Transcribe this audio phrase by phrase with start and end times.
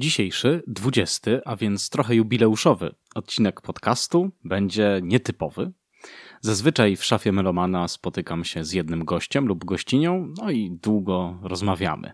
[0.00, 5.72] Dzisiejszy, 20, a więc trochę jubileuszowy odcinek podcastu będzie nietypowy.
[6.40, 12.12] Zazwyczaj w szafie Melomana spotykam się z jednym gościem lub gościnią, no i długo rozmawiamy.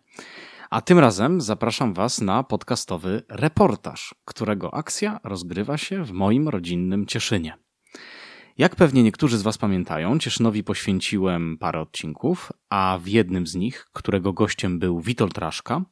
[0.70, 7.06] A tym razem zapraszam Was na podcastowy reportaż, którego akcja rozgrywa się w moim rodzinnym
[7.06, 7.58] Cieszynie.
[8.58, 13.88] Jak pewnie niektórzy z Was pamiętają, Cieszynowi poświęciłem parę odcinków, a w jednym z nich,
[13.92, 15.84] którego gościem był Witold Raszka,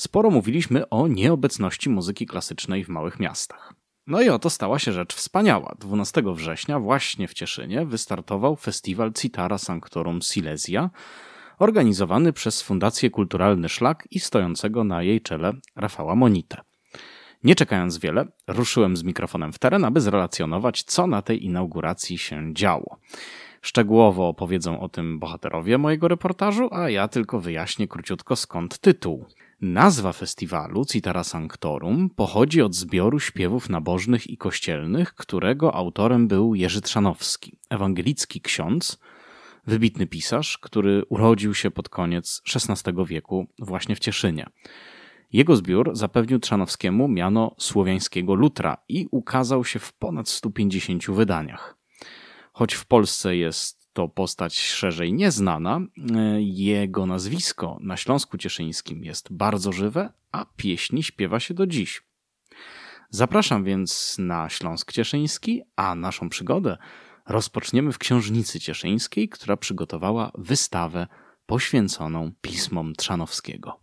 [0.00, 3.74] sporo mówiliśmy o nieobecności muzyki klasycznej w małych miastach.
[4.06, 5.74] No i oto stała się rzecz wspaniała.
[5.78, 10.90] 12 września właśnie w Cieszynie wystartował festiwal Citara Sanctorum Silesia,
[11.58, 16.60] organizowany przez Fundację Kulturalny Szlak i stojącego na jej czele Rafała Monite.
[17.44, 22.54] Nie czekając wiele, ruszyłem z mikrofonem w teren, aby zrelacjonować, co na tej inauguracji się
[22.54, 22.98] działo.
[23.60, 29.26] Szczegółowo opowiedzą o tym bohaterowie mojego reportażu, a ja tylko wyjaśnię króciutko skąd tytuł.
[29.60, 36.80] Nazwa festiwalu Citara Sanctorum pochodzi od zbioru śpiewów nabożnych i kościelnych, którego autorem był Jerzy
[36.80, 38.98] Trzanowski, ewangelicki ksiądz,
[39.66, 44.46] wybitny pisarz, który urodził się pod koniec XVI wieku właśnie w Cieszynie.
[45.32, 51.79] Jego zbiór zapewnił Trzanowskiemu miano słowiańskiego lutra i ukazał się w ponad 150 wydaniach.
[52.60, 59.32] Choć w Polsce jest to postać szerzej nieznana, e, jego nazwisko na Śląsku Cieszyńskim jest
[59.32, 62.02] bardzo żywe, a pieśni śpiewa się do dziś.
[63.10, 66.76] Zapraszam więc na Śląsk Cieszyński, a naszą przygodę
[67.26, 71.06] rozpoczniemy w Książnicy Cieszyńskiej, która przygotowała wystawę
[71.46, 73.80] poświęconą pismom Trzanowskiego.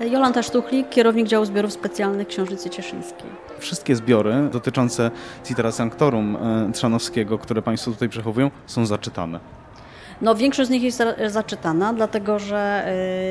[0.00, 3.26] Jolanta Sztuchlik, kierownik działu zbiorów specjalnych Książycy Cieszyńskiej.
[3.58, 5.10] Wszystkie zbiory dotyczące
[5.44, 9.40] Citera Sanctorum e, Trzanowskiego, które Państwo tutaj przechowują, są zaczytane.
[10.20, 12.86] No, większość z nich jest zaczytana, dlatego że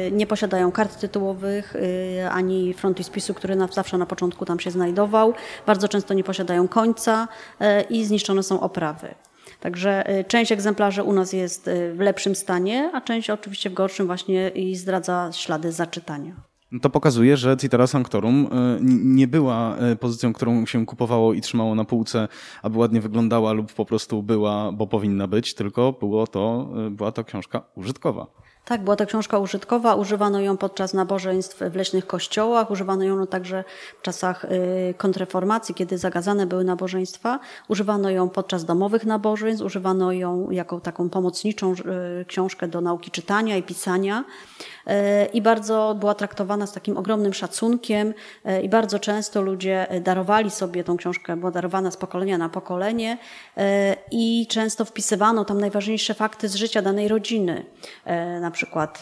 [0.08, 5.34] y, nie posiadają kart tytułowych y, ani frontispisu, który zawsze na początku tam się znajdował.
[5.66, 7.28] Bardzo często nie posiadają końca
[7.90, 9.16] i zniszczone są oprawy.
[9.60, 14.50] Także część egzemplarzy u nas jest w lepszym stanie, a część oczywiście w gorszym właśnie
[14.50, 16.53] i zdradza ślady zaczytania.
[16.82, 21.76] To pokazuje, że Citara Sanctorum e, nie była e, pozycją, którą się kupowało i trzymało
[21.76, 22.28] na półce,
[22.62, 27.12] aby ładnie wyglądała lub po prostu była, bo powinna być, tylko było to, e, była
[27.12, 28.28] to książka użytkowa.
[28.66, 29.96] Tak, była to książka użytkowa.
[29.96, 33.64] Używano ją podczas nabożeństw w leśnych kościołach, używano ją także
[34.00, 34.46] w czasach
[34.98, 37.40] kontrreformacji, kiedy zagazane były nabożeństwa.
[37.68, 41.74] Używano ją podczas domowych nabożeństw, używano ją jako taką pomocniczą
[42.28, 44.24] książkę do nauki czytania i pisania.
[45.34, 48.14] I bardzo była traktowana z takim ogromnym szacunkiem,
[48.64, 53.18] i bardzo często ludzie darowali sobie tą książkę, była darowana z pokolenia na pokolenie,
[54.12, 57.66] i często wpisywano tam najważniejsze fakty z życia danej rodziny.
[58.42, 59.02] Na przykład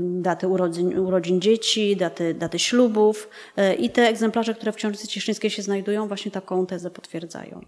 [0.00, 3.28] daty urodzin, urodzin dzieci, daty, daty ślubów
[3.78, 7.64] i te egzemplarze, które w Książce Cieszyńskiej się znajdują, właśnie taką tezę potwierdzają.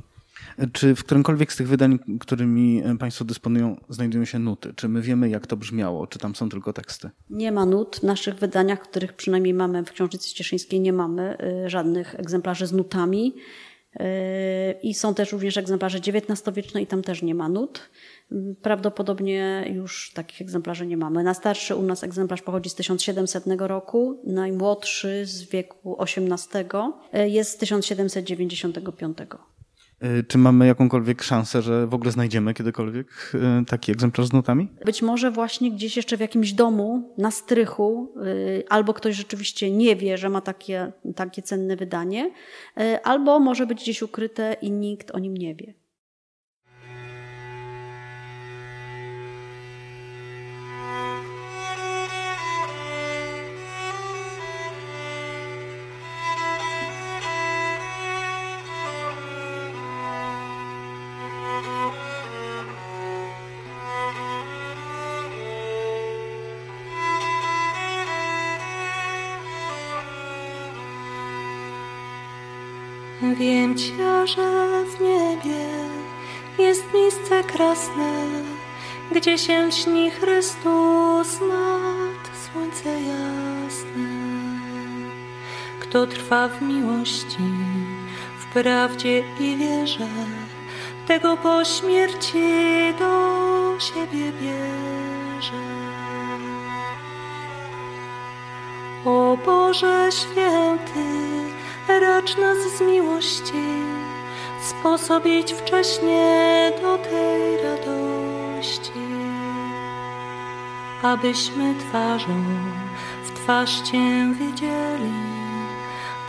[0.73, 4.75] Czy w którymkolwiek z tych wydań, którymi Państwo dysponują, znajdują się nuty?
[4.77, 6.07] Czy my wiemy, jak to brzmiało?
[6.07, 7.11] Czy tam są tylko teksty?
[7.31, 7.97] Nie ma nut.
[7.97, 11.37] W naszych wydaniach, których przynajmniej mamy w Książnicy Cieszyńskiej, nie mamy
[11.67, 13.35] y, żadnych egzemplarzy z nutami.
[14.83, 17.91] I są też również egzemplarze XIX-wieczne i tam też nie ma nut.
[18.63, 21.23] Prawdopodobnie już takich egzemplarzy nie mamy.
[21.23, 29.19] Najstarszy u nas egzemplarz pochodzi z 1700 roku, najmłodszy z wieku XVIII jest z 1795.
[30.05, 34.69] Y, czy mamy jakąkolwiek szansę, że w ogóle znajdziemy kiedykolwiek y, taki egzemplarz z notami?
[34.85, 39.97] Być może właśnie gdzieś jeszcze w jakimś domu na strychu, y, albo ktoś rzeczywiście nie
[39.97, 42.31] wie, że ma takie, takie cenne wydanie,
[43.05, 45.75] albo może być gdzieś ukryte i nikt o nim nie wie.
[73.77, 75.65] Wiem że w niebie
[76.59, 78.13] jest miejsce krasne,
[79.13, 84.09] gdzie się śni Chrystus nad słońce jasne.
[85.81, 87.45] Kto trwa w miłości,
[88.41, 90.09] w prawdzie i wierze,
[91.07, 92.43] tego po śmierci
[92.99, 95.63] do siebie bierze.
[99.05, 101.34] O Boże święty,
[102.01, 103.65] racz nas z miłości
[104.71, 108.93] sposobić wcześnie do tej radości,
[111.03, 112.45] abyśmy twarzą
[113.25, 115.13] w twarz Cię widzieli,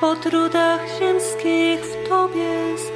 [0.02, 2.95] po trudach ziemskich w Tobie spoczęli.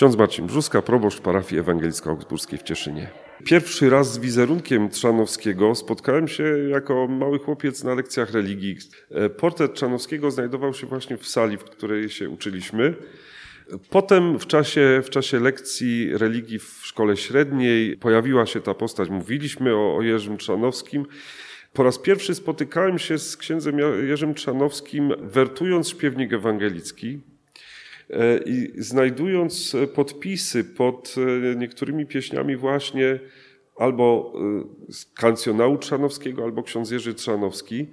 [0.00, 3.10] Ksiądz Marcin Brzuska, proboszcz parafii ewangelicko-augsburskiej w Cieszynie.
[3.44, 8.76] Pierwszy raz z wizerunkiem Trzanowskiego spotkałem się jako mały chłopiec na lekcjach religii.
[9.10, 12.94] E, portret Trzanowskiego znajdował się właśnie w sali, w której się uczyliśmy.
[13.90, 19.08] Potem w czasie, w czasie lekcji religii w szkole średniej pojawiła się ta postać.
[19.08, 21.06] Mówiliśmy o, o Jerzym Trzanowskim.
[21.72, 27.20] Po raz pierwszy spotykałem się z księdzem Jerzym Trzanowskim, wertując śpiewnik ewangelicki.
[28.12, 33.20] E, I znajdując podpisy pod e, niektórymi pieśniami właśnie
[33.76, 37.90] albo e, kancjonału Trzanowskiego, albo ksiądz Jerzy Trzanowski,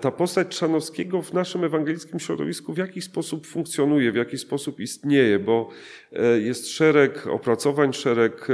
[0.00, 5.38] ta postać Trzanowskiego w naszym ewangelickim środowisku w jakiś sposób funkcjonuje, w jakiś sposób istnieje,
[5.38, 5.68] bo
[6.38, 8.48] jest szereg opracowań, szereg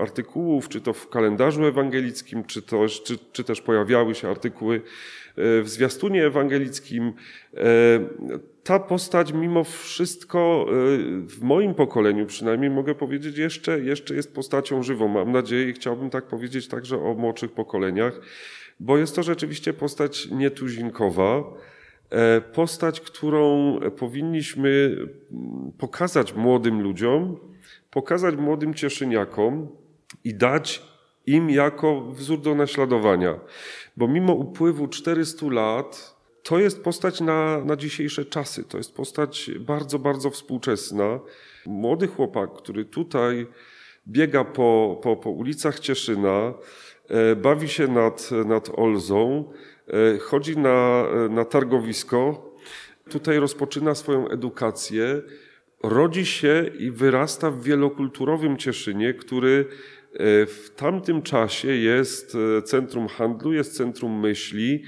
[0.00, 4.82] artykułów, czy to w kalendarzu ewangelickim, czy, to, czy, czy też pojawiały się artykuły
[5.36, 7.12] w zwiastunie ewangelickim
[8.64, 10.72] ta postać mimo wszystko y,
[11.28, 15.08] w moim pokoleniu przynajmniej mogę powiedzieć jeszcze, jeszcze jest postacią żywą.
[15.08, 18.20] Mam nadzieję i chciałbym tak powiedzieć także o młodszych pokoleniach,
[18.80, 21.42] bo jest to rzeczywiście postać nietuzinkowa.
[22.10, 24.96] E, postać, którą powinniśmy
[25.32, 27.36] mm, pokazać młodym ludziom,
[27.90, 29.68] pokazać młodym cieszyniakom
[30.24, 30.82] i dać
[31.26, 33.40] im jako wzór do naśladowania.
[33.96, 36.13] Bo mimo upływu 400 lat,
[36.44, 38.64] to jest postać na, na dzisiejsze czasy.
[38.64, 41.20] To jest postać bardzo, bardzo współczesna.
[41.66, 43.46] Młody chłopak, który tutaj
[44.08, 46.54] biega po, po, po ulicach Cieszyna,
[47.08, 49.52] e, bawi się nad, nad Olzą,
[49.88, 52.50] e, chodzi na, na targowisko,
[53.10, 55.22] tutaj rozpoczyna swoją edukację,
[55.82, 59.66] rodzi się i wyrasta w wielokulturowym Cieszynie, który
[60.12, 64.82] e, w tamtym czasie jest centrum handlu, jest centrum myśli,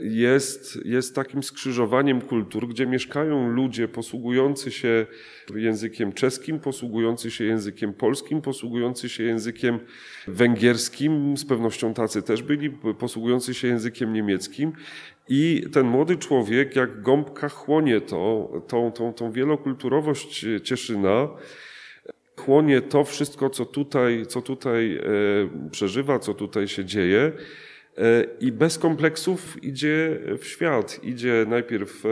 [0.00, 5.06] jest, jest takim skrzyżowaniem kultur, gdzie mieszkają ludzie posługujący się
[5.54, 9.78] językiem czeskim, posługujący się językiem polskim, posługujący się językiem
[10.26, 14.72] węgierskim, z pewnością tacy też byli, posługujący się językiem niemieckim.
[15.28, 21.28] I ten młody człowiek, jak gąbka, chłonie to, tą, tą, tą wielokulturowość Cieszyna,
[22.36, 25.02] chłonie to wszystko, co tutaj, co tutaj e,
[25.70, 27.32] przeżywa, co tutaj się dzieje
[28.40, 31.04] i bez kompleksów idzie w świat.
[31.04, 32.08] Idzie najpierw e,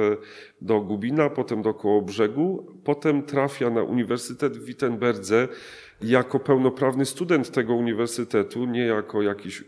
[0.61, 5.49] do Gubina, potem do Kołobrzegu, potem trafia na Uniwersytet w Wittenberdze
[6.03, 9.65] jako pełnoprawny student tego uniwersytetu, nie jako jakiś e,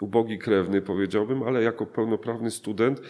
[0.00, 3.00] ubogi krewny powiedziałbym, ale jako pełnoprawny student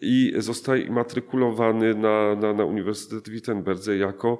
[0.00, 4.38] i zostaje matrykulowany na, na, na Uniwersytet w Wittenberdze jako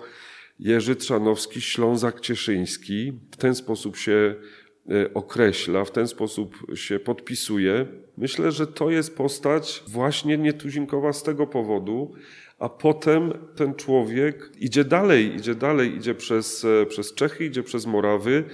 [0.58, 3.12] Jerzy Trzanowski, Ślązak Cieszyński.
[3.30, 4.34] W ten sposób się
[4.65, 4.65] E,
[5.14, 7.86] określa, w ten sposób się podpisuje.
[8.18, 12.14] Myślę, że to jest postać właśnie nietuzinkowa z tego powodu,
[12.58, 17.86] a potem ten człowiek idzie dalej, idzie dalej, idzie przez, e, przez Czechy, idzie przez
[17.86, 18.44] Morawy,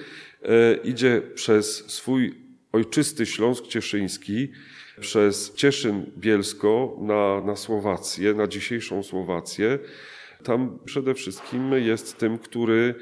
[0.43, 2.35] e, idzie przez swój
[2.73, 4.49] ojczysty Śląsk Cieszyński,
[5.01, 9.79] przez Cieszyn Bielsko na, na Słowację, na dzisiejszą Słowację.
[10.45, 12.95] Tam przede wszystkim jest tym, który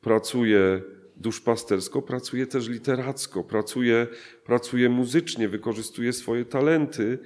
[0.00, 0.80] pracuje
[1.16, 4.06] duszpastersko, pracuje też literacko, pracuje,
[4.44, 7.18] pracuje muzycznie, wykorzystuje swoje talenty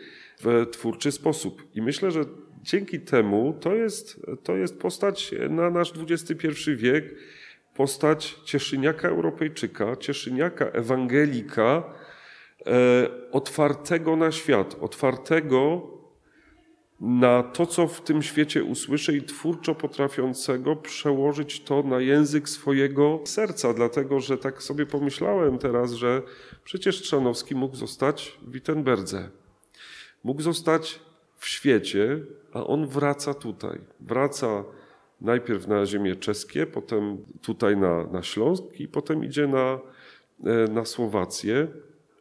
[0.42, 1.62] w twórczy sposób.
[1.74, 2.24] I myślę, że
[2.62, 7.14] dzięki temu to jest, to jest postać na nasz XXI wiek,
[7.74, 11.84] postać Cieszyniaka Europejczyka, Cieszyniaka Ewangelika,
[12.66, 15.86] e, otwartego na świat, otwartego
[17.00, 23.20] na to, co w tym świecie usłyszy i twórczo potrafiącego przełożyć to na język swojego
[23.24, 26.22] serca, dlatego że tak sobie pomyślałem teraz, że
[26.64, 29.28] przecież Trzanowski mógł zostać w Wittenberdze,
[30.24, 31.00] mógł zostać
[31.36, 32.20] w świecie,
[32.52, 33.78] a on wraca tutaj.
[34.00, 34.64] Wraca
[35.20, 39.78] najpierw na ziemię czeskie, potem tutaj na, na Śląsk i potem idzie na,
[40.44, 41.68] e, na Słowację,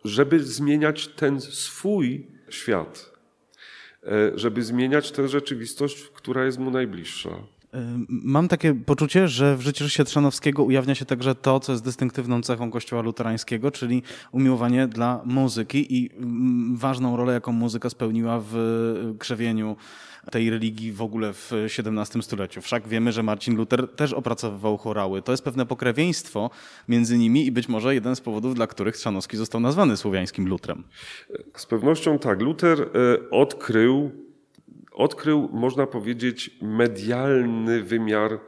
[0.05, 3.18] żeby zmieniać ten swój świat,
[4.35, 7.29] żeby zmieniać tę rzeczywistość, która jest mu najbliższa.
[8.09, 12.71] Mam takie poczucie, że w życiu Trzanowskiego ujawnia się także to, co jest dystynktywną cechą
[12.71, 19.75] Kościoła luterańskiego, czyli umiłowanie dla muzyki i mm, ważną rolę, jaką muzyka spełniła w krzewieniu
[20.31, 22.61] tej religii w ogóle w XVII stuleciu.
[22.61, 25.21] Wszak wiemy, że Marcin Luther też opracowywał chorały.
[25.21, 26.49] To jest pewne pokrewieństwo
[26.87, 30.83] między nimi i być może jeden z powodów, dla których Trzanowski został nazwany słowiańskim Lutrem.
[31.57, 32.41] Z pewnością tak.
[32.41, 34.11] Luther e, odkrył
[34.93, 38.39] odkrył, można powiedzieć, medialny wymiar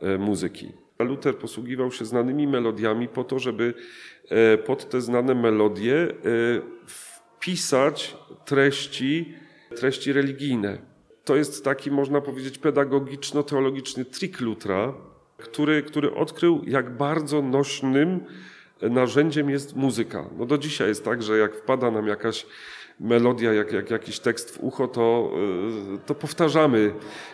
[0.00, 0.72] e, muzyki.
[0.98, 3.74] Luther posługiwał się znanymi melodiami po to, żeby
[4.28, 6.08] e, pod te znane melodie
[6.86, 9.34] wpisać treści,
[9.76, 10.91] treści religijne.
[11.24, 14.94] To jest taki, można powiedzieć, pedagogiczno-teologiczny trik Lutra,
[15.36, 18.20] który, który odkrył, jak bardzo nośnym
[18.82, 20.30] narzędziem jest muzyka.
[20.38, 22.46] No do dzisiaj jest tak, że jak wpada nam jakaś
[23.00, 25.32] melodia, jak, jak jakiś tekst w ucho, to,
[25.94, 26.92] y, to powtarzamy,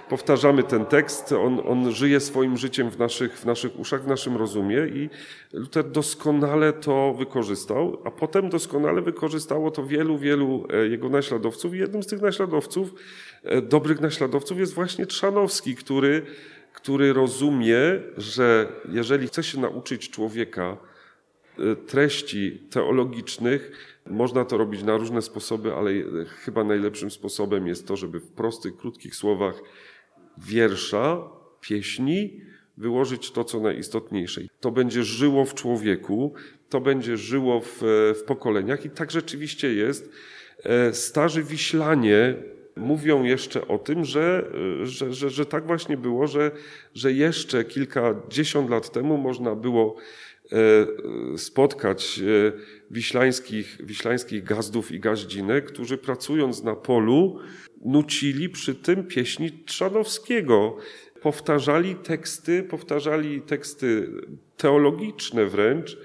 [0.09, 1.33] powtarzamy ten tekst.
[1.33, 5.11] On, on żyje swoim życiem w naszych, w naszych uszach, w naszym rozumie i
[5.53, 11.79] Luther doskonale to wykorzystał, a potem doskonale wykorzystało to wielu, wielu e, jego naśladowców i
[11.79, 12.95] jednym z tych naśladowców,
[13.45, 16.23] e, dobrych naśladowców jest właśnie Trzanowski, który,
[16.73, 17.79] który rozumie,
[18.17, 20.77] że jeżeli chce się nauczyć człowieka
[21.87, 23.73] treści teologicznych,
[24.07, 25.93] można to robić na różne sposoby, ale
[26.27, 29.63] chyba najlepszym sposobem jest to, żeby w prostych, krótkich słowach
[30.39, 31.19] wiersza,
[31.61, 32.41] pieśni
[32.77, 34.41] wyłożyć to, co najistotniejsze.
[34.61, 36.35] To będzie żyło w człowieku,
[36.69, 37.79] to będzie żyło w,
[38.19, 40.11] w pokoleniach i tak rzeczywiście jest.
[40.65, 42.35] E, starzy Wiślanie
[42.77, 44.51] mówią jeszcze o tym, że,
[44.83, 46.51] że, że, że tak właśnie było, że,
[46.95, 50.01] że jeszcze kilkadziesiąt lat temu można było e,
[51.37, 52.53] spotkać e,
[52.91, 57.39] wiślańskich, wiślańskich gazdów i gaździnek, którzy pracując na polu
[57.85, 60.77] nucili przy tym pieśni Trzanowskiego.
[61.23, 64.09] Powtarzali teksty, powtarzali teksty
[64.57, 65.99] teologiczne wręcz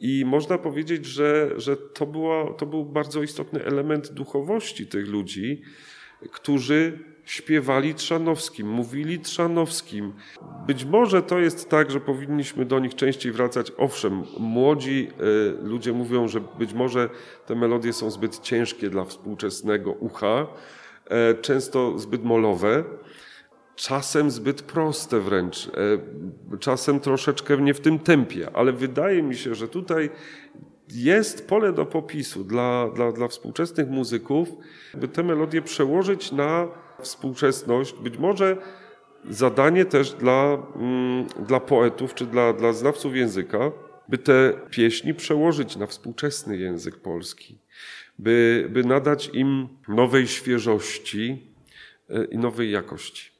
[0.00, 5.62] i można powiedzieć, że, że to, była, to był bardzo istotny element duchowości tych ludzi,
[6.32, 10.12] którzy śpiewali Trzanowskim, mówili Trzanowskim.
[10.66, 13.72] Być może to jest tak, że powinniśmy do nich częściej wracać.
[13.76, 15.08] Owszem, młodzi
[15.60, 17.10] y, ludzie mówią, że być może
[17.46, 20.46] te melodie są zbyt ciężkie dla współczesnego ucha,
[21.10, 22.84] e, często zbyt molowe,
[23.76, 29.54] czasem zbyt proste wręcz, e, czasem troszeczkę nie w tym tempie, ale wydaje mi się,
[29.54, 30.10] że tutaj
[30.88, 34.48] jest pole do popisu dla, dla, dla współczesnych muzyków,
[34.94, 36.68] by te melodie przełożyć na
[37.00, 38.56] współczesność, być może
[39.30, 43.72] zadanie też dla, mm, dla poetów czy dla, dla znawców języka,
[44.08, 47.58] by te pieśni przełożyć na współczesny język polski,
[48.18, 51.54] by, by nadać im nowej świeżości
[52.10, 53.30] e, i nowej jakości.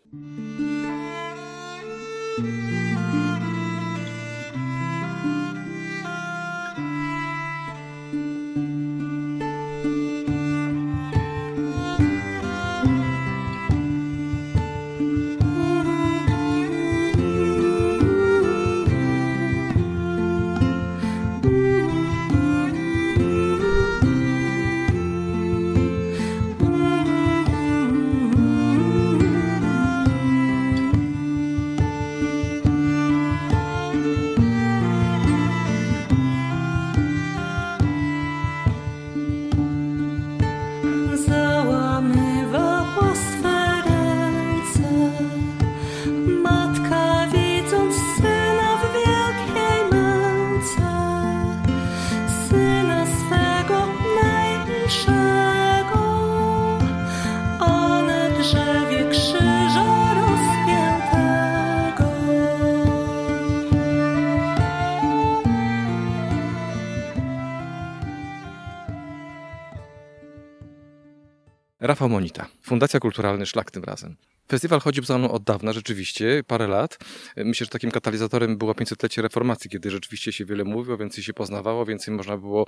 [71.80, 74.16] Rafał Monita, Fundacja Kulturalny Szlak tym razem.
[74.50, 76.98] Festiwal chodził za mną od dawna, rzeczywiście, parę lat.
[77.36, 81.86] Myślę, że takim katalizatorem było 500-lecie reformacji, kiedy rzeczywiście się wiele mówiło, więcej się poznawało,
[81.86, 82.66] więcej można było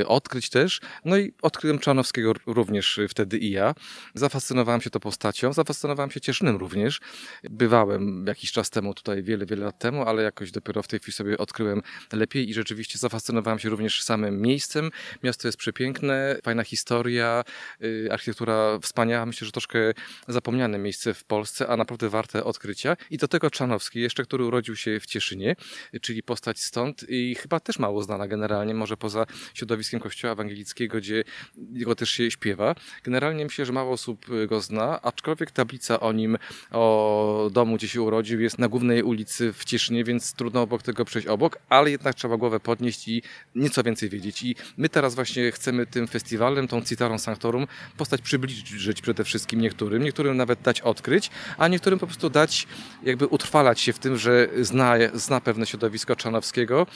[0.00, 0.80] y, odkryć też.
[1.04, 3.74] No i odkryłem Czanowskiego również wtedy i ja.
[4.14, 7.00] Zafascynowałem się tą postacią, zafascynowałem się Cieszynem również.
[7.50, 11.12] Bywałem jakiś czas temu tutaj, wiele, wiele lat temu, ale jakoś dopiero w tej chwili
[11.12, 11.82] sobie odkryłem
[12.12, 14.90] lepiej i rzeczywiście zafascynowałem się również samym miejscem.
[15.22, 17.44] Miasto jest przepiękne, fajna historia,
[17.82, 19.26] y, architektura wspaniała.
[19.26, 19.78] Myślę, że troszkę
[20.28, 22.96] zapomniane miejsce miejsce w Polsce, a naprawdę warte odkrycia.
[23.10, 25.56] I do tego Czanowski, jeszcze który urodził się w Cieszynie,
[26.00, 31.24] czyli postać stąd i chyba też mało znana generalnie, może poza środowiskiem kościoła ewangelickiego, gdzie
[31.56, 32.74] go też się śpiewa.
[33.04, 36.38] Generalnie myślę, że mało osób go zna, aczkolwiek tablica o nim,
[36.70, 41.04] o domu, gdzie się urodził, jest na głównej ulicy w Cieszynie, więc trudno obok tego
[41.04, 43.22] przejść obok, ale jednak trzeba głowę podnieść i
[43.54, 44.42] nieco więcej wiedzieć.
[44.42, 50.02] I my teraz właśnie chcemy tym festiwalem, tą Citarą Sanctorum postać przybliżyć przede wszystkim niektórym,
[50.02, 52.66] niektórym nawet dać odkryć, a niektórym po prostu dać,
[53.02, 56.86] jakby utrwalać się w tym, że zna, zna pewne środowisko Czanowskiego,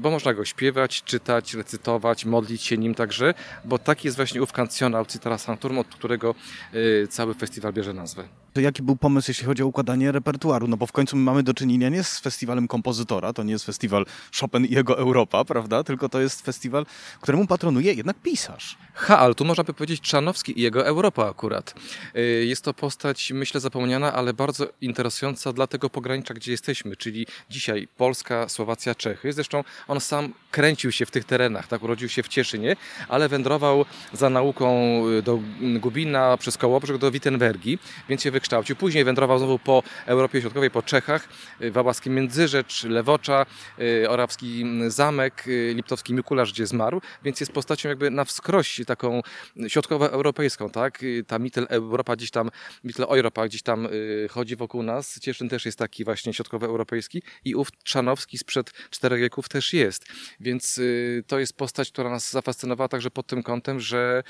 [0.00, 4.52] bo można go śpiewać, czytać, recytować, modlić się nim także, bo taki jest właśnie ów
[4.52, 6.34] kancjonal Citara Sanctorum, od którego
[6.74, 8.28] y, cały festiwal bierze nazwę.
[8.52, 10.66] To jaki był pomysł, jeśli chodzi o układanie repertuaru?
[10.66, 13.66] No bo w końcu my mamy do czynienia nie z festiwalem kompozytora, to nie jest
[13.66, 14.06] festiwal
[14.40, 15.84] Chopin i jego Europa, prawda?
[15.84, 16.86] Tylko to jest festiwal,
[17.20, 18.78] któremu patronuje jednak pisarz.
[18.94, 21.74] Ha, ale tu można by powiedzieć Czanowski i jego Europa akurat.
[22.16, 27.26] Y, jest to postać, myślę, zapomniana, ale bardzo interesująca dla tego pogranicza, gdzie jesteśmy, czyli
[27.50, 29.32] dzisiaj Polska, Słowacja, Czechy.
[29.32, 31.82] Zresztą on sam kręcił się w tych terenach, tak?
[31.82, 32.76] Urodził się w Cieszynie,
[33.08, 37.78] ale wędrował za nauką y, do Gubina, przez Kołobrzeg do Wittenbergi,
[38.08, 38.76] więc się wykształcił.
[38.76, 41.28] Później wędrował znowu po Europie Środkowej, po Czechach,
[41.62, 43.46] y, Wałaskie Międzyrzecz, Lewocza,
[43.78, 45.44] y, Orawski Zamek,
[45.74, 49.22] Liptowski Mikularz, gdzie zmarł, więc jest postacią jakby na wskroś taką
[49.68, 50.98] środkowoeuropejską, tak?
[51.26, 52.50] Ta Mittel Europa gdzieś tam,
[52.84, 53.88] Mittel Europa gdzieś tam
[54.30, 55.20] chodzi wokół nas.
[55.20, 60.06] Cieszyn też jest taki właśnie środkowoeuropejski i ów Trzanowski sprzed czterech wieków też jest.
[60.40, 64.22] Więc y, to jest postać, która nas zafascynowała także pod tym kątem, że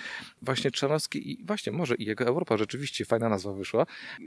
[0.42, 3.86] właśnie Trzanowski i właśnie może i jego Europa, rzeczywiście fajna nazwa wyszła.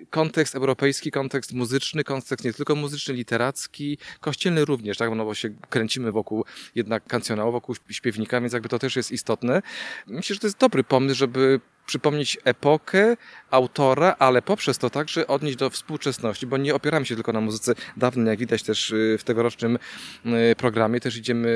[0.10, 5.50] Kontekst europejski, kontekst muzyczny, kontekst nie tylko muzyczny, literacki, kościelny również, tak, no bo się
[5.70, 6.46] kręcimy wokół
[6.76, 9.62] jednak kancjonału, wokół śpiewnika, więc jakby to też jest istotne.
[10.08, 13.18] Myślę, że to jest dobry pomysł, żeby przypomnieć epokę,
[13.54, 17.74] autora, ale poprzez to także odnieść do współczesności, bo nie opieramy się tylko na muzyce
[17.98, 19.78] dawnej, jak widać też y, w tegorocznym
[20.26, 21.48] y, programie, też idziemy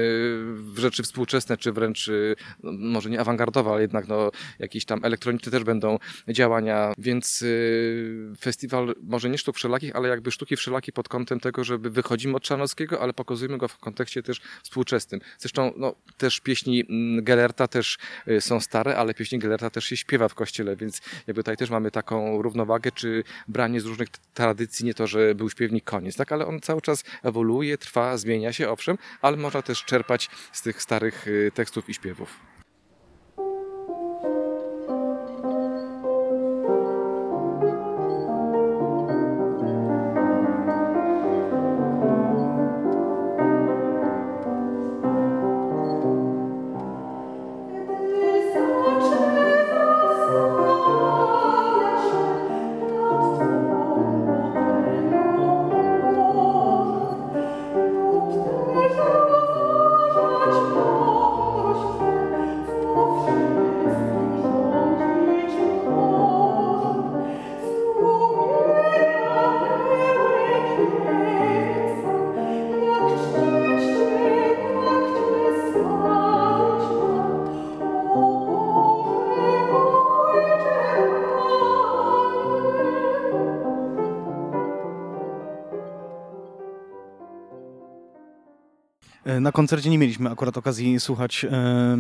[0.54, 5.06] w rzeczy współczesne, czy wręcz y, no, może nie awangardowe, ale jednak no, jakieś tam
[5.06, 7.46] elektroniczne też będą działania, więc
[8.40, 12.44] festiwal może nie sztuk wszelakich, ale jakby sztuki wszelakie pod kątem tego, żeby wychodzimy od
[12.44, 15.22] Czarnowskiego, ale pokazujemy go w kontekście też współczesnym.
[15.38, 17.98] Zresztą no, też pieśni mm, Gellerta też
[18.40, 21.92] są stare, ale pieśni Gellerta też się śpiewa w kościele, więc jakby tutaj też mamy
[21.92, 26.46] taką równowagę, czy branie z różnych tradycji, nie to, że był śpiewnik koniec, tak, ale
[26.46, 31.28] on cały czas ewoluuje, trwa, zmienia się, owszem, ale można też czerpać z tych starych
[31.28, 32.57] y, tekstów i śpiewów.
[89.58, 91.98] Koncercie nie mieliśmy akurat okazji słuchać e,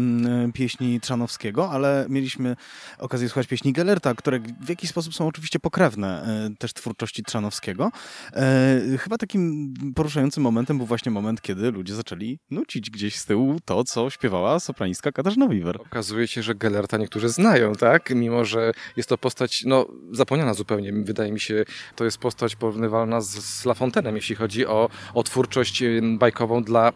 [0.54, 2.56] pieśni Trzanowskiego, ale mieliśmy
[3.00, 7.92] okazję słuchać pieśni Gellerta, które w jakiś sposób są oczywiście pokrewne e, też twórczości Trzanowskiego.
[8.34, 13.58] E, chyba takim poruszającym momentem był właśnie moment, kiedy ludzie zaczęli nucić gdzieś z tyłu
[13.66, 15.82] to, co śpiewała sopranistka Katarzyna Wiwer.
[15.82, 18.10] Okazuje się, że Gellerta niektórzy znają, tak?
[18.16, 20.94] Mimo, że jest to postać, no, zapomniana zupełnie.
[20.94, 21.66] Wydaje mi się,
[21.96, 25.84] to jest postać porównywalna z, z La Fontaine'em, jeśli chodzi o, o twórczość
[26.18, 26.94] bajkową dla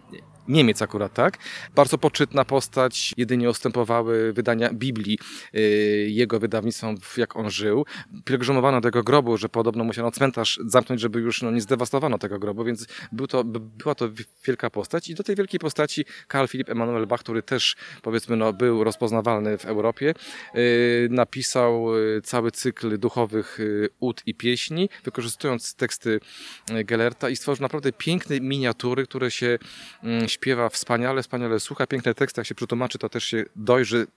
[0.52, 1.38] Niemiec akurat, tak?
[1.76, 5.20] Bardzo poczytna postać, jedynie ustępowały wydania Biblii
[5.54, 5.62] yy,
[6.10, 7.86] jego wydawnictwom, jak on żył.
[8.26, 12.40] Pielgrzymowano do jego grobu, że podobno musiano cmentarz zamknąć, żeby już no, nie zdewastowano tego
[12.40, 14.10] grobu, więc był to, była to
[14.46, 18.54] wielka postać i do tej wielkiej postaci Karl Philipp Emanuel Bach, który też powiedzmy no,
[18.54, 20.14] był rozpoznawalny w Europie,
[20.54, 20.62] yy,
[21.10, 23.60] napisał yy, cały cykl duchowych
[24.00, 26.20] ud i pieśni, wykorzystując teksty
[26.86, 29.60] Gellerta i stworzył naprawdę piękne miniatury, które się
[30.04, 34.08] mm, śpiewa wspaniale, wspaniale słucha, piękne teksty, jak się przetłumaczy, to też się dojrzy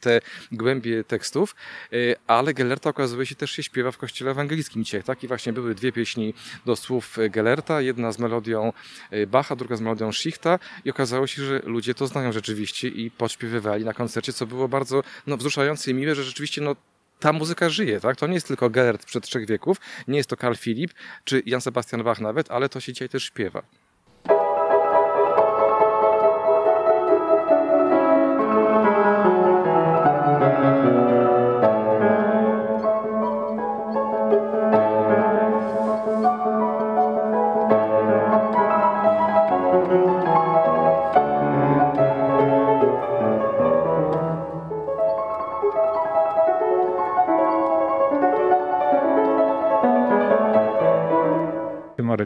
[0.00, 0.20] te
[0.52, 1.54] głębie tekstów,
[1.92, 5.24] y, ale Gellerta okazuje się też się śpiewa w kościele ewangelickim dzisiaj, tak?
[5.24, 6.34] I właśnie były dwie pieśni
[6.66, 8.72] do słów Gellerta, jedna z melodią
[9.12, 13.10] y, Bacha, druga z melodią Schichta i okazało się, że ludzie to znają rzeczywiście i
[13.10, 16.76] podśpiewywali na koncercie, co było bardzo no, wzruszające i miłe, że rzeczywiście no,
[17.20, 18.16] ta muzyka żyje, tak?
[18.16, 19.76] To nie jest tylko Gellert przed trzech wieków,
[20.08, 23.24] nie jest to Karl Philipp, czy Jan Sebastian Bach nawet, ale to się dzisiaj też
[23.24, 23.62] śpiewa.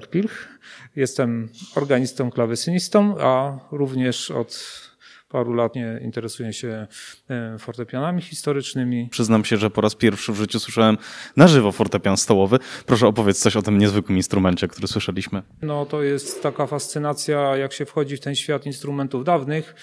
[0.09, 0.49] Pilch.
[0.97, 4.87] Jestem organistą, klawesynistą, a również od
[5.29, 6.87] paru lat nie interesuję się
[7.31, 9.09] e, fortepianami historycznymi.
[9.11, 10.99] Przyznam się, że po raz pierwszy w życiu słyszałem
[11.37, 12.59] na żywo fortepian stołowy.
[12.87, 15.42] Proszę opowiedz coś o tym niezwykłym instrumencie, który słyszeliśmy.
[15.62, 19.75] No to jest taka fascynacja, jak się wchodzi w ten świat instrumentów dawnych,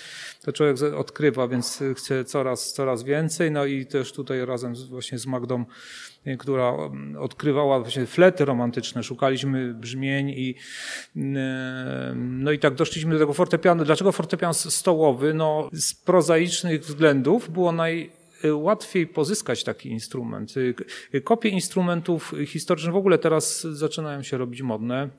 [0.41, 3.51] to człowiek odkrywa, więc chce coraz, coraz więcej.
[3.51, 5.65] No i też tutaj razem właśnie z Magdą
[6.39, 10.55] która mm, odkrywała właśnie flety romantyczne, szukaliśmy brzmień i
[11.15, 11.19] y,
[12.15, 13.86] no i tak doszliśmy do tego fortepianu.
[13.86, 15.33] Dlaczego fortepian stołowy?
[15.33, 18.12] No z prozaicznych względów było naj
[18.53, 20.53] łatwiej pozyskać taki instrument.
[21.13, 25.09] Y, kopie instrumentów historycznych w ogóle teraz zaczynają się robić modne.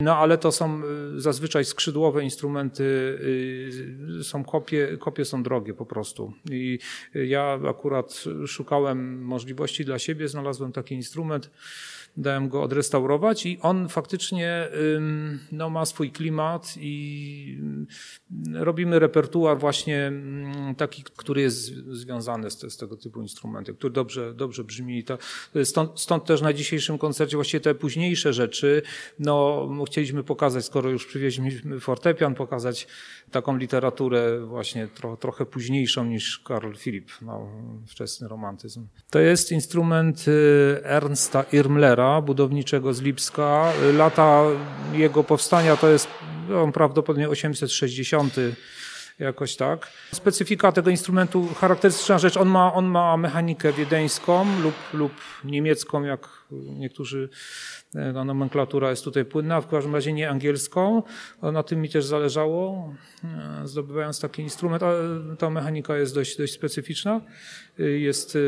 [0.00, 0.82] No ale to są
[1.16, 2.84] y, zazwyczaj skrzydłowe instrumenty,
[4.20, 6.32] y, są kopie, kopie są drogie po prostu.
[6.50, 6.78] I
[7.14, 11.50] ja akurat szukałem możliwości dla siebie, znalazłem taki instrument
[12.16, 14.68] dałem go odrestaurować i on faktycznie
[15.52, 17.62] no, ma swój klimat i
[18.54, 20.12] robimy repertuar właśnie
[20.76, 25.04] taki, który jest związany z, z tego typu instrumentem, który dobrze, dobrze brzmi.
[25.64, 28.82] Stąd, stąd też na dzisiejszym koncercie właściwie te późniejsze rzeczy,
[29.18, 32.86] no chcieliśmy pokazać, skoro już przywieźliśmy fortepian, pokazać
[33.30, 37.48] taką literaturę właśnie tro, trochę późniejszą niż Karl Philipp, no,
[37.86, 38.86] wczesny romantyzm.
[39.10, 40.32] To jest instrument y,
[40.84, 43.72] Ernsta Irmlera, budowniczego z Lipska.
[43.92, 44.42] Lata
[44.92, 46.08] jego powstania to jest
[46.62, 48.34] on prawdopodobnie 860
[49.18, 49.88] jakoś tak.
[50.12, 55.12] Specyfika tego instrumentu, charakterystyczna rzecz, on ma, on ma mechanikę wiedeńską lub, lub
[55.44, 57.28] niemiecką, jak niektórzy
[57.94, 61.02] E, ta nomenklatura jest tutaj płynna, w każdym razie nie angielską.
[61.42, 64.82] Na tym mi też zależało, e, zdobywając taki instrument.
[65.38, 67.20] Ta mechanika jest dość, dość specyficzna.
[67.78, 68.38] E, jest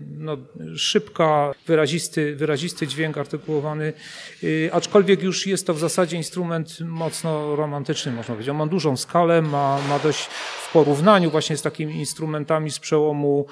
[0.00, 0.36] no,
[0.76, 3.92] szybka, wyrazisty, wyrazisty dźwięk artykułowany,
[4.72, 8.50] aczkolwiek już jest to w zasadzie instrument mocno romantyczny, można powiedzieć.
[8.50, 10.24] On ma dużą skalę, ma, ma dość
[10.68, 13.46] w porównaniu właśnie z takimi instrumentami z przełomu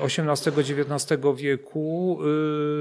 [0.00, 2.18] XVIII-XIX wieku,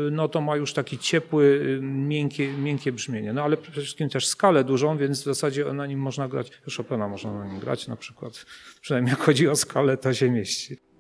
[0.07, 3.33] y, no to ma już taki ciepły, y, miękkie, miękkie brzmienie.
[3.33, 7.07] No ale przede wszystkim też skalę dużą, więc w zasadzie na nim można grać, Chopina
[7.07, 8.45] można na nim grać na przykład.
[8.81, 10.92] Przynajmniej jak chodzi o skalę, to się mieści.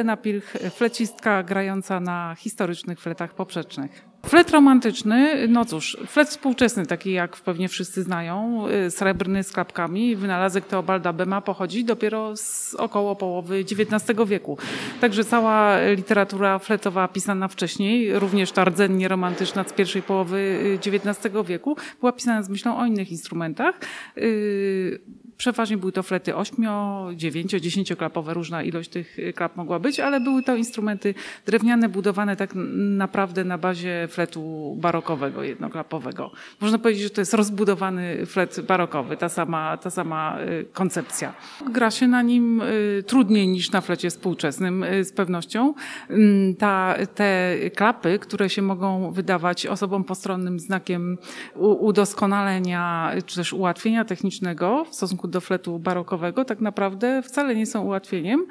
[0.00, 4.09] Magdalena Pilch, flecistka grająca na historycznych fletach poprzecznych.
[4.30, 10.16] Flet romantyczny, no cóż, flet współczesny, taki jak pewnie wszyscy znają, y, srebrny z klapkami,
[10.16, 14.58] wynalazek Teobalda Bema pochodzi dopiero z około połowy XIX wieku.
[15.00, 21.76] Także cała literatura fletowa pisana wcześniej, również ta rdzennie romantyczna z pierwszej połowy XIX wieku,
[22.00, 23.74] była pisana z myślą o innych instrumentach.
[24.16, 25.00] Y,
[25.40, 26.66] Przeważnie były to flety 8,
[27.14, 31.14] 9, 10 klapowe, różna ilość tych klap mogła być, ale były to instrumenty
[31.46, 36.30] drewniane, budowane tak naprawdę na bazie fletu barokowego, jednoklapowego.
[36.60, 41.34] Można powiedzieć, że to jest rozbudowany flet barokowy, ta sama, ta sama y, koncepcja.
[41.70, 45.74] Gra się na nim y, trudniej niż na flecie współczesnym y, z pewnością.
[46.10, 51.18] Mm, ta, te klapy, które się mogą wydawać osobom postronnym znakiem
[51.56, 57.82] udoskonalenia czy też ułatwienia technicznego w stosunku do fletu barokowego tak naprawdę wcale nie są
[57.82, 58.46] ułatwieniem,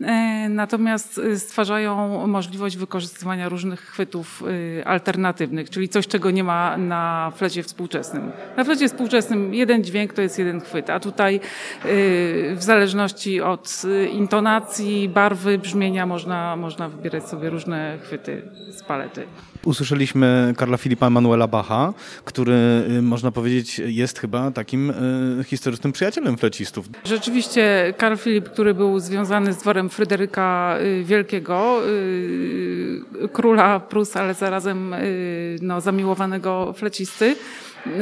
[0.00, 7.32] e, natomiast stwarzają możliwość wykorzystywania różnych chwytów y, alternatywnych, czyli coś, czego nie ma na
[7.36, 8.32] flecie współczesnym.
[8.56, 13.82] Na flecie współczesnym jeden dźwięk to jest jeden chwyt, a tutaj y, w zależności od
[14.12, 19.26] intonacji, barwy, brzmienia można, można wybierać sobie różne chwyty z palety.
[19.64, 21.94] Usłyszeliśmy Karla Filipa Emanuela Bacha,
[22.24, 22.52] który
[22.98, 26.86] y, można powiedzieć jest chyba takim y, historycznym przyjacielem flecistów.
[27.04, 31.80] Rzeczywiście Karl Filip, który był związany z dworem Fryderyka y, Wielkiego,
[33.32, 34.94] króla Prus, ale zarazem
[35.62, 37.36] no, zamiłowanego flecisty,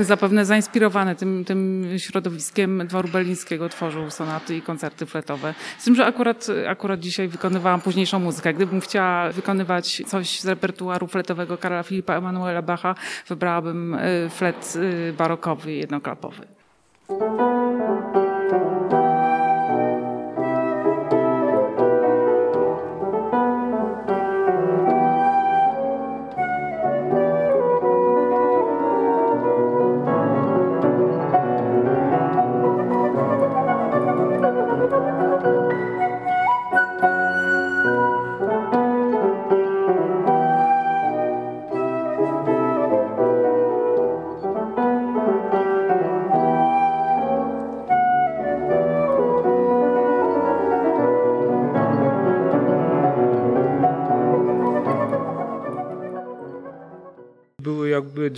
[0.00, 5.54] zapewne zainspirowany tym, tym środowiskiem dworu berlińskiego tworzył sonaty i koncerty fletowe.
[5.78, 8.54] Z tym, że akurat, akurat dzisiaj wykonywałam późniejszą muzykę.
[8.54, 12.94] Gdybym chciała wykonywać coś z repertuaru fletowego Karla Filipa Emanuela Bacha,
[13.28, 16.46] wybrałabym y, flet y, barokowy, jednoklapowy.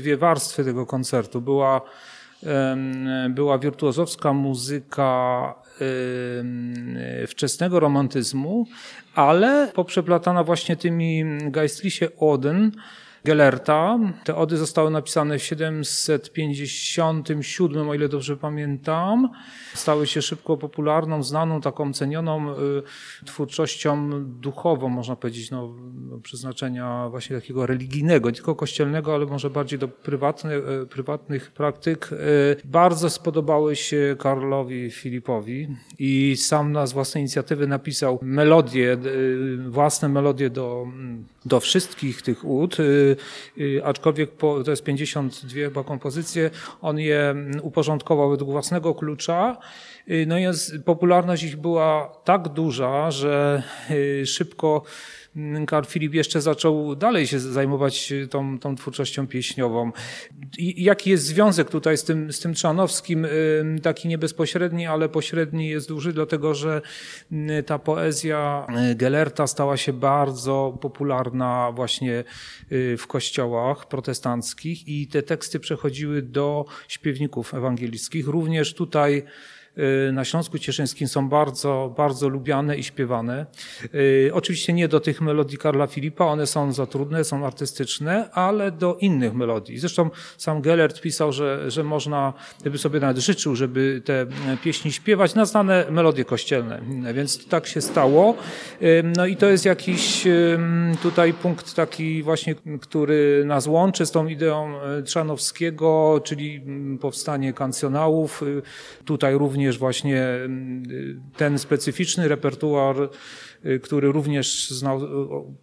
[0.01, 1.41] Dwie warstwy tego koncertu.
[1.41, 1.81] Była,
[3.31, 5.55] była wirtuozowska muzyka
[7.27, 8.67] wczesnego romantyzmu,
[9.15, 12.73] ale poprzeplatana właśnie tymi Geistliche Oden,
[13.25, 13.99] Gellerta.
[14.25, 19.29] Te ody zostały napisane w 757, o ile dobrze pamiętam.
[19.75, 22.55] Stały się szybko popularną, znaną, taką cenioną y,
[23.25, 25.75] twórczością duchową, można powiedzieć, no,
[26.23, 32.11] przeznaczenia właśnie takiego religijnego, nie tylko kościelnego, ale może bardziej do prywatnych, y, prywatnych praktyk.
[32.13, 32.17] Y,
[32.65, 38.97] bardzo spodobały się Karlowi Filipowi i sam na z własnej inicjatywy napisał melodie,
[39.69, 40.87] własne melodie do,
[41.45, 42.81] do wszystkich tych ud.
[42.81, 43.17] Y,
[43.85, 46.51] aczkolwiek po, to jest 52 chyba kompozycje,
[46.83, 49.57] on je uporządkował według własnego klucza.
[50.11, 50.45] Y, no i
[50.85, 54.83] popularność ich była tak duża, że y, szybko
[55.67, 59.93] Karl Filip jeszcze zaczął dalej się zajmować tą, tą twórczością pieśniową.
[60.59, 63.27] I jaki jest związek tutaj z tym, z tym Trzanowskim?
[63.83, 66.83] Taki nie bezpośredni, ale pośredni jest duży, dlatego że
[67.67, 72.25] ta poezja y, Gellerta stała się bardzo popularna właśnie
[72.73, 78.29] y, w kościołach protestanckich i te teksty przechodziły do śpiewników ewangelickich.
[78.29, 79.60] Również tutaj Y,
[80.13, 83.47] na Śląsku Cieszyńskim są bardzo, bardzo lubiane i śpiewane.
[83.95, 88.73] Y, oczywiście nie do tych melodii Karla Filipa, one są za trudne, są artystyczne, ale
[88.73, 89.79] do innych melodii.
[89.79, 94.27] Zresztą sam Gellert pisał, że, że można, gdyby sobie nawet życzył, żeby te
[94.63, 96.81] pieśni śpiewać na znane melodie kościelne.
[97.15, 98.35] Więc tak się stało.
[98.83, 100.29] Y, no i to jest jakiś
[101.03, 104.73] tutaj punkt taki właśnie, który nas łączy z tą ideą
[105.05, 106.63] Trzanowskiego, czyli
[107.01, 108.43] powstanie kancjonałów.
[109.05, 110.83] Tutaj również również właśnie mm,
[111.37, 112.97] ten specyficzny repertuar,
[113.65, 115.01] y, który również znał,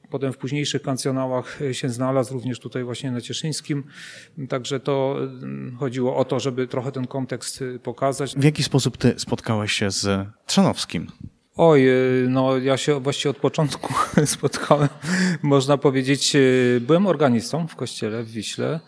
[0.10, 3.84] potem w późniejszych kancjonałach się znalazł, również tutaj właśnie na Cieszyńskim.
[4.50, 8.36] Także to mm, chodziło o to, żeby trochę ten kontekst y, pokazać.
[8.36, 11.08] W jaki sposób ty spotkałeś się z Trzanowskim?
[11.56, 13.94] Oj, y, no ja się właściwie od początku
[14.36, 14.90] spotkałem,
[15.42, 16.38] można powiedzieć,
[16.82, 18.80] byłem organistą w kościele w Wiśle.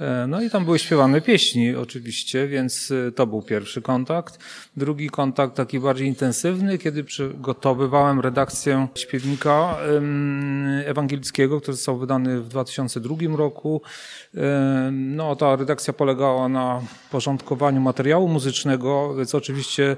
[0.00, 4.38] E, no i tam były śpiewane pieśni oczywiście, więc e, to był pierwszy kontakt.
[4.76, 9.76] Drugi kontakt taki bardziej intensywny, kiedy przygotowywałem redakcję śpiewnika
[10.84, 13.82] ewangelickiego, który został wydany w 2002 roku.
[14.36, 19.96] E, no ta redakcja polegała na porządkowaniu materiału muzycznego, więc oczywiście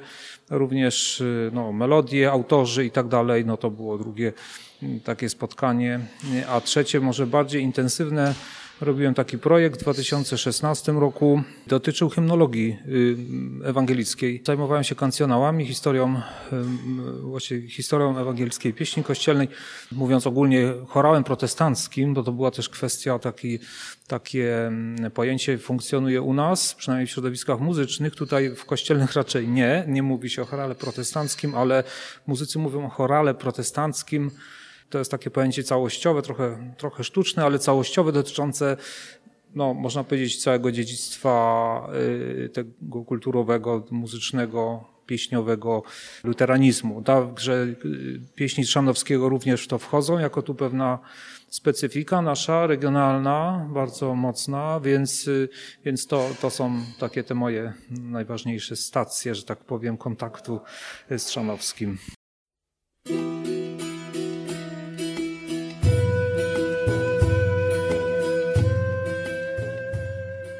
[0.50, 4.32] również no, melodie, autorzy i tak dalej, no to było drugie
[5.04, 6.00] takie spotkanie.
[6.48, 8.34] A trzecie, może bardziej intensywne,
[8.80, 11.42] robiłem taki projekt w 2016 roku.
[11.66, 13.16] Dotyczył hymnologii y,
[13.64, 14.42] ewangelickiej.
[14.46, 16.22] Zajmowałem się kancjonałami, historią,
[17.22, 19.48] właśnie historią ewangelickiej pieśni kościelnej,
[19.92, 23.58] mówiąc ogólnie chorałem protestanckim, bo to była też kwestia taki,
[24.06, 24.72] takie
[25.14, 28.14] pojęcie funkcjonuje u nas, przynajmniej w środowiskach muzycznych.
[28.14, 31.84] Tutaj w kościelnych raczej nie, nie mówi się o chorale protestanckim, ale
[32.26, 34.30] muzycy mówią o chorale protestanckim.
[34.90, 38.76] To jest takie pojęcie całościowe, trochę, trochę sztuczne, ale całościowe, dotyczące
[39.54, 41.90] no, można powiedzieć, całego dziedzictwa
[42.44, 45.82] y, tego kulturowego, muzycznego, pieśniowego
[46.24, 47.02] luteranizmu.
[47.02, 47.52] Także
[47.84, 50.98] y, pieśni Trzanowskiego również w to wchodzą, jako tu pewna
[51.48, 55.48] specyfika nasza, regionalna, bardzo mocna, więc, y,
[55.84, 60.60] więc to, to są takie te moje najważniejsze stacje, że tak powiem, kontaktu
[61.10, 61.98] z Trzanowskim.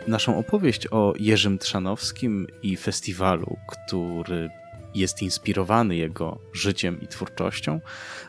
[0.06, 4.50] Naszą opowieść o Jerzym Trzanowskim i festiwalu, który
[4.94, 7.80] jest inspirowany jego życiem i twórczością,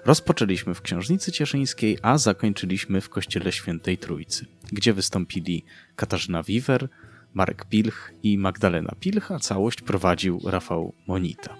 [0.06, 6.90] rozpoczęliśmy w Książnicy Cieszyńskiej, a zakończyliśmy w Kościele Świętej Trójcy, gdzie wystąpili Katarzyna Wiwer,
[7.34, 11.56] Marek Pilch i Magdalena Pilch, a całość prowadził Rafał Monita.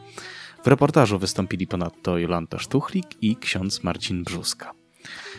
[0.64, 4.87] W reportażu wystąpili ponadto Jolanta Sztuchlik i ksiądz Marcin Brzuska.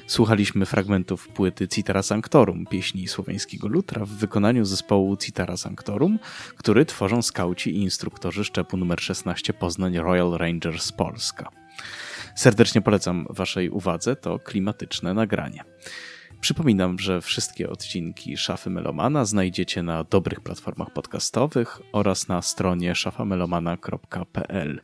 [0.09, 6.19] Słuchaliśmy fragmentów płyty Citara Sanctorum, pieśni słoweńskiego lutra w wykonaniu zespołu Citara Sanctorum,
[6.57, 11.51] który tworzą skauci i instruktorzy szczepu nr 16 Poznań Royal Rangers Polska.
[12.35, 15.65] Serdecznie polecam Waszej uwadze to klimatyczne nagranie.
[16.41, 24.81] Przypominam, że wszystkie odcinki Szafy Melomana znajdziecie na dobrych platformach podcastowych oraz na stronie szafamelomana.pl.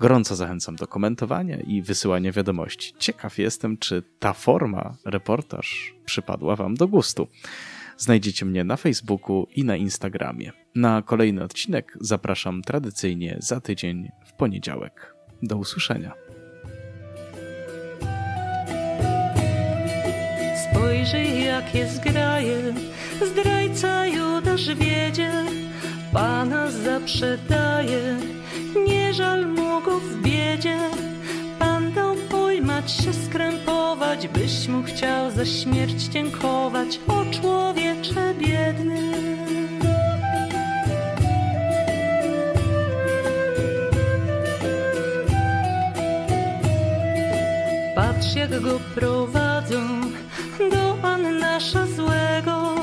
[0.00, 2.94] Gorąco zachęcam do komentowania i wysyłania wiadomości.
[2.98, 7.28] Ciekaw jestem, czy ta forma reportaż przypadła Wam do gustu.
[7.96, 10.52] Znajdziecie mnie na Facebooku i na Instagramie.
[10.74, 15.14] Na kolejny odcinek zapraszam tradycyjnie za tydzień w poniedziałek.
[15.42, 16.12] Do usłyszenia.
[20.70, 22.74] Spojrzyj, jakie zgraje,
[23.32, 25.32] zdrajca Judasz wiedzie,
[26.12, 28.16] Pana zaprzedaje
[29.10, 30.78] nie żal mu go w biedzie.
[31.58, 39.12] Pan dał pojmać się, skrępować, byś mu chciał za śmierć dziękować, o człowiecze biedny.
[47.94, 50.00] Patrz, jak go prowadzą
[50.70, 50.96] do
[51.40, 52.74] nasza złego,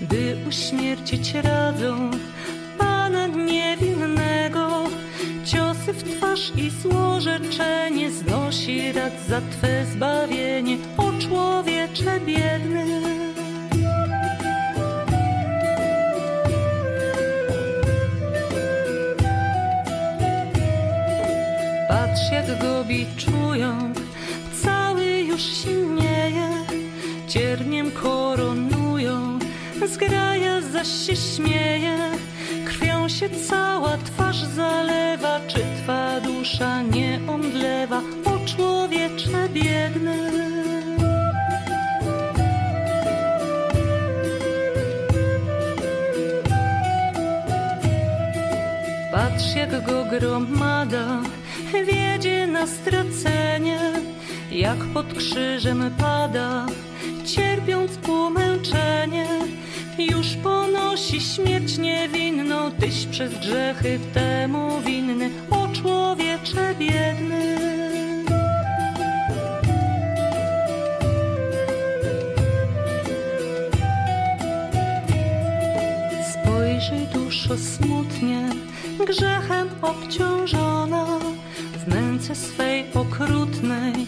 [0.00, 2.10] by uśmiercić radzą
[6.34, 12.86] twarz i złorzeczenie znosi rad za Twe zbawienie, o człowiecze biedny.
[21.88, 23.92] Patrz jak go biczują,
[24.62, 26.48] cały już silnieje,
[27.28, 29.38] cierniem koronują,
[29.86, 32.23] zgraja zaś się śmieje
[33.20, 40.30] się cała twarz zalewa, czy twa dusza nie omdlewa, o człowiecze biedny.
[49.12, 51.20] Patrz jak go gromada
[51.86, 53.80] wiedzie na stracenie,
[54.52, 56.66] jak pod krzyżem pada,
[57.24, 59.26] cierpiąc umęczenie
[59.98, 62.23] już ponosi śmierć niewinną, tyś
[63.14, 67.58] przez grzechy temu winny, o człowiecze biedny.
[76.32, 78.48] Spojrzyj duszo smutnie,
[79.06, 81.06] grzechem obciążona,
[81.86, 84.06] w męce swej okrutnej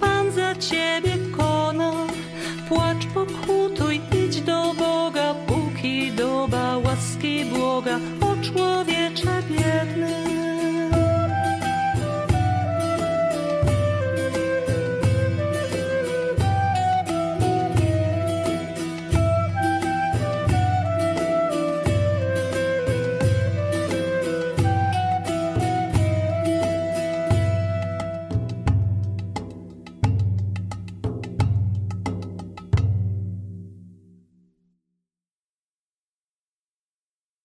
[0.00, 1.53] Pan za ciebie pokutuj